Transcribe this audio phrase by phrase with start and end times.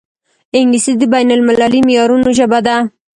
[0.57, 2.77] انګلیسي د بین المللي معیارونو ژبه ده